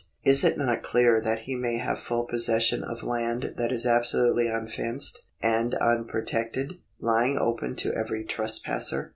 [0.23, 4.47] Is it not clear that he may have full possession of land that is absolutely
[4.47, 9.09] unfenced and unprotected, lying open to every trespasser